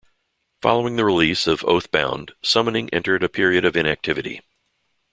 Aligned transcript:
Following 0.63 0.95
the 0.95 1.05
release 1.05 1.45
of 1.45 1.63
"Oath 1.65 1.91
Bound", 1.91 2.33
Summoning 2.41 2.89
entered 2.91 3.21
a 3.23 3.29
period 3.29 3.63
of 3.63 3.75
inactivity. 3.75 4.41